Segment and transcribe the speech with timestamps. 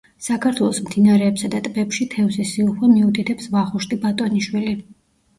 [0.25, 4.73] საქართველოს მდინარეებსა და ტბებში თევზის სიუხვე მიუთითებს ვახუშტი ბატონიშვილი.